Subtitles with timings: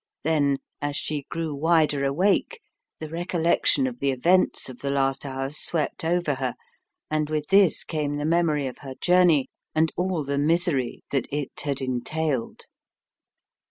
[0.23, 2.59] Then as she grew wider awake,
[2.97, 6.55] the recollection of the events of the last hours swept over her,
[7.11, 11.51] and with this came the memory of her journey, and all the misery that it
[11.61, 12.65] had entailed.